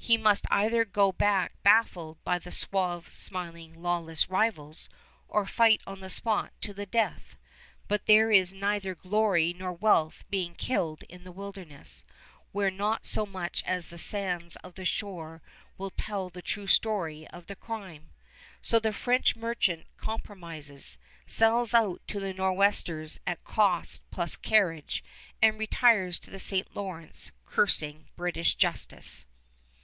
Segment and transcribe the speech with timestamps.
[0.00, 4.88] He must either go back baffled by these suave, smiling, lawless rivals,
[5.26, 7.36] or fight on the spot to the death;
[7.88, 12.06] but there is neither glory nor wealth being killed in the wilderness,
[12.52, 15.42] where not so much as the sands of the shore
[15.76, 18.08] will tell the true story of the crime.
[18.62, 20.96] So the French merchant compromises,
[21.26, 25.04] sells out to the Nor'westers at cost plus carriage,
[25.42, 26.74] and retires to the St.
[26.74, 29.26] Lawrence cursing British justice.